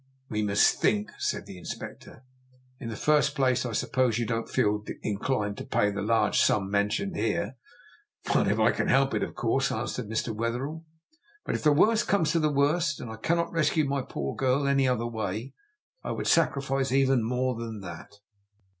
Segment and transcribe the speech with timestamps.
[0.31, 2.23] "We must think," said the Inspector.
[2.79, 6.71] "In the first place, I suppose you don't feel inclined to pay the large sum
[6.71, 7.57] mentioned here?"
[8.33, 10.83] "Not if I can help it, of course," answered Wetherell.
[11.45, 14.67] "But if the worst comes to the worst, and I cannot rescue my poor girl
[14.67, 15.53] any other way,
[16.03, 18.15] I would sacrifice even more than that."